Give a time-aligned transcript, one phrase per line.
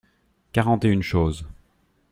[0.51, 1.45] Quarante et une choses.